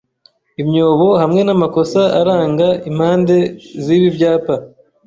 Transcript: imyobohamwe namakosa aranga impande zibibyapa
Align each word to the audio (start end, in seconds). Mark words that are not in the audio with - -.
imyobohamwe 0.61 1.41
namakosa 1.43 2.01
aranga 2.19 2.67
impande 2.89 3.37
zibibyapa 3.83 4.55